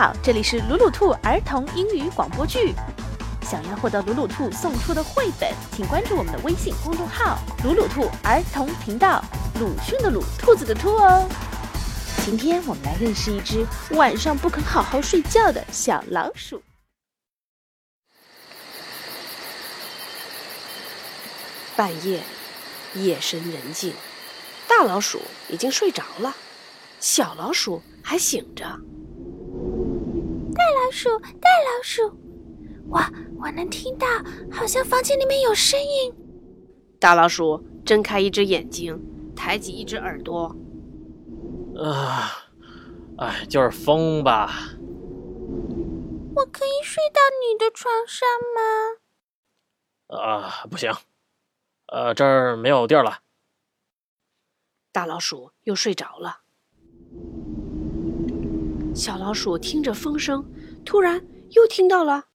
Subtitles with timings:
[0.00, 2.74] 好，这里是鲁鲁兔儿童英语广播剧。
[3.42, 9.22] 想要获得鲁鲁兔送出的绘本，请关注我们的微信公众号“鲁鲁兔儿童频道”。
[9.60, 11.28] 鲁迅的鲁，兔子的兔哦。
[12.24, 16.62] 今天我们来认识一只晚上不肯好好睡觉的小老鼠。
[21.76, 22.22] 半夜，
[22.94, 23.92] 夜深人静，
[24.66, 25.20] 大老鼠
[25.50, 26.34] 已经睡着了，
[27.00, 28.64] 小老鼠还醒着。
[30.90, 32.02] 大老鼠，大老鼠，
[32.88, 33.00] 我
[33.38, 34.08] 我能听到，
[34.50, 36.12] 好像房间里面有声音。
[36.98, 39.00] 大老鼠睁开一只眼睛，
[39.36, 40.56] 抬起一只耳朵。
[41.76, 42.50] 啊，
[43.18, 44.50] 哎，就是风吧。
[46.34, 48.28] 我可以睡到你的床上
[50.08, 50.18] 吗？
[50.18, 50.92] 啊，不行，
[51.86, 53.20] 呃，这儿没有地儿了。
[54.90, 56.40] 大老鼠又睡着了。
[58.92, 60.44] 小老鼠听着风声，
[60.84, 62.26] 突然又听到了。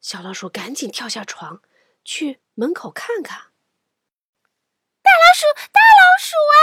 [0.00, 1.62] 小老鼠赶紧跳下床，
[2.04, 3.38] 去门口看看。
[5.02, 6.58] 大老鼠，大老鼠啊！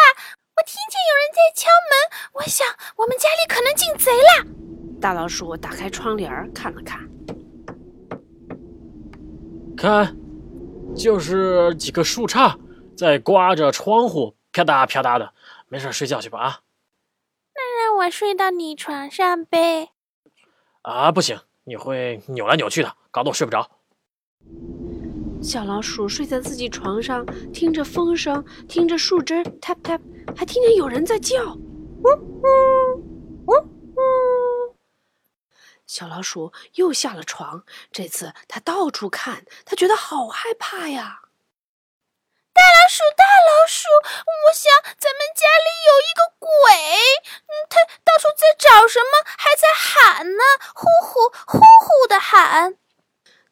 [0.56, 1.94] 我听见有人在敲门，
[2.34, 2.68] 我想
[2.98, 4.46] 我们家里可能进贼了。
[5.00, 7.10] 大老鼠打开窗帘看了看，
[9.76, 10.16] 看，
[10.96, 12.60] 就是几个树杈
[12.96, 15.34] 在刮着窗户，啪嗒啪嗒的。
[15.68, 16.62] 没事，睡觉去吧啊。
[18.02, 19.92] 我睡到你床上呗。
[20.82, 23.70] 啊，不行，你会扭来扭去的，搞得我睡不着。
[25.40, 30.02] 小老鼠睡在自己床上，听着风声，听着树枝 tap tap，
[30.36, 33.04] 还听见有人在叫，呜呜
[33.46, 34.76] 呜呜。
[35.86, 41.22] 小老鼠又下了床，这次它到处看，它觉得好害怕呀！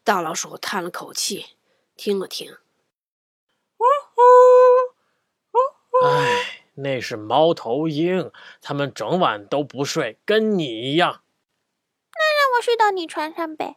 [0.10, 1.46] 大老鼠叹了口气。
[1.96, 2.52] 听了听，
[3.78, 4.22] 呜呼，
[5.52, 5.60] 呜
[5.92, 6.08] 呼！
[6.08, 11.22] 哎，那是猫头鹰，它们整晚都不睡，跟你一样。
[12.16, 13.76] 那让我睡到你床上呗。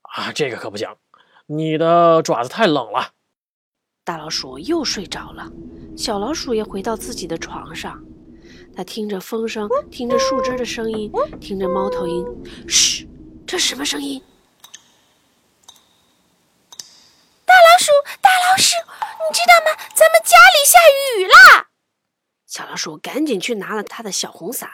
[0.00, 0.96] 啊，这个可不行，
[1.44, 3.12] 你的爪子太冷了。
[4.02, 5.52] 大老鼠又睡着了，
[5.94, 8.02] 小老鼠也回到自己的床上。
[8.74, 12.24] 它听着风声，听着树枝的声音，听着猫头鹰。
[12.66, 13.06] 嘘，
[13.46, 14.24] 这什么声音？
[18.22, 18.76] 大老鼠，
[19.28, 19.76] 你知道吗？
[19.94, 20.78] 咱们家里下
[21.18, 21.66] 雨了。
[22.46, 24.70] 小老鼠赶紧去拿了他的小红伞。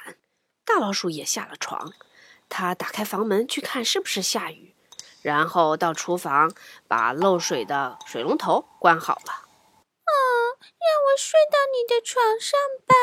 [0.64, 1.92] 大老鼠也下了床，
[2.48, 4.76] 他打开房门去看是不是下雨，
[5.22, 6.52] 然后到厨房
[6.86, 9.32] 把漏水的水龙头关好了。
[10.04, 10.14] 嗯，
[10.60, 12.94] 让我睡到你的床上吧。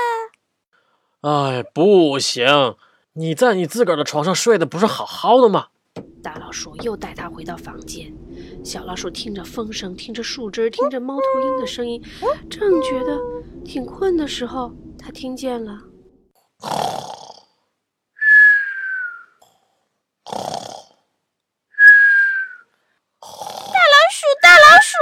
[1.30, 2.78] 哎，不行，
[3.14, 5.68] 你在你自个儿的床上睡的不是好好的吗？
[6.24, 8.14] 大老鼠又带它回到房间。
[8.64, 12.02] 小老鼠听着风声，听着树枝，听着猫头鹰的声音，
[12.50, 13.20] 正觉得
[13.66, 15.82] 挺困的时候，它听见了。
[23.74, 24.96] 大老鼠，大老鼠，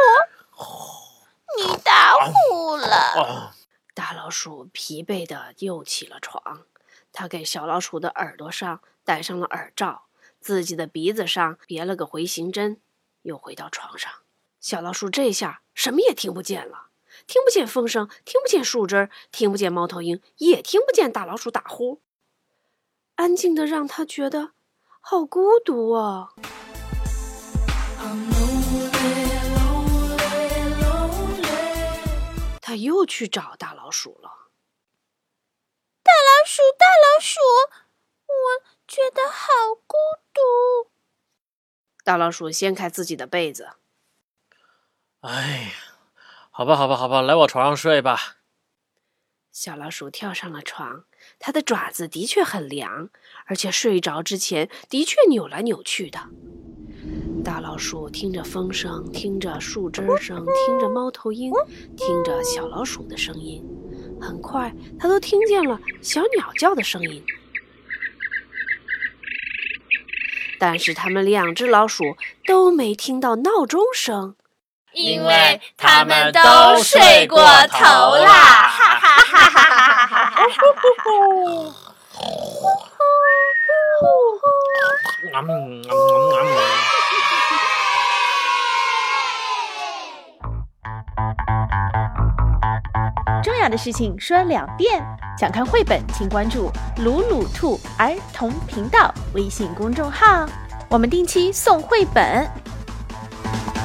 [1.57, 3.53] 你打呼了。
[3.93, 6.65] 大老鼠疲惫的又起了床，
[7.13, 10.05] 它给小老鼠的耳朵上戴上了耳罩。
[10.39, 12.81] 自己的鼻子上别了个回形针，
[13.21, 14.11] 又回到床上。
[14.59, 16.87] 小老鼠这下什么也听不见了，
[17.27, 22.01] 听不见风声，听不见树枝，听不见猫头鹰，也听不见大老鼠打呼。
[23.15, 24.53] 安静的让他觉得
[24.99, 26.33] 好孤独啊！
[32.61, 34.49] 他又去找大老鼠了。
[36.03, 37.39] 大老鼠，大老鼠，
[38.27, 39.95] 我觉得好孤
[40.33, 40.89] 独。
[42.03, 43.71] 大老鼠掀开自己的被子。
[45.19, 45.71] 哎呀，
[46.61, 48.37] 好吧，好吧，好吧，来我床上睡吧。
[49.51, 51.05] 小老鼠跳上了床，
[51.39, 53.09] 它的爪子的确很凉，
[53.47, 56.19] 而且睡着之前的确扭来扭去的。
[57.43, 61.51] 大老鼠听着风声，听着树枝声，听着猫头鹰，
[61.97, 63.65] 听着小老鼠的声音，
[64.21, 67.25] 很快它都听见了小鸟叫的声音。
[70.59, 72.03] 但是他们两只老鼠
[72.45, 74.35] 都没听到闹钟声，
[74.93, 77.39] 因为他们都睡过
[77.69, 78.67] 头啦！
[78.67, 80.43] 哈哈哈哈哈哈哈哈！
[80.43, 81.11] 呜呼呼
[81.63, 81.71] 呼
[82.51, 82.67] 呼
[84.39, 84.51] 呼！
[93.43, 95.01] 重要的事情说两遍。
[95.37, 96.69] 想看绘本，请关注
[97.01, 100.45] “鲁鲁兔儿童频道”微信公众号，
[100.89, 102.47] 我们定期送绘本。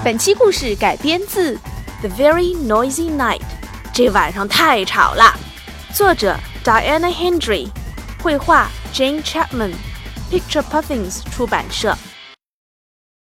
[0.06, 1.56] 本期故事改编自
[2.00, 3.40] 《The Very Noisy Night》，
[3.92, 5.36] 这晚上太吵了。
[5.92, 7.68] 作者 Diana Hendry，
[8.22, 11.98] 绘画 Jane Chapman，Picture Puffins 出版社。